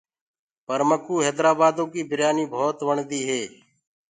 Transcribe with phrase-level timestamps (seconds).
[0.65, 3.41] پر مڪو هيدرآبآدو ڪيٚ بِريآنيٚ ڀوت وڻديٚ هي۔